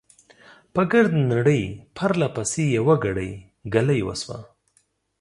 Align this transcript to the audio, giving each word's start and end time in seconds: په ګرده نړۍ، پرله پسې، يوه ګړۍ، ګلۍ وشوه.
په 0.73 0.81
ګرده 0.91 1.19
نړۍ، 1.33 1.61
پرله 1.95 2.27
پسې، 2.35 2.63
يوه 2.77 2.95
ګړۍ، 3.03 3.31
ګلۍ 3.73 4.01
وشوه. 4.03 4.39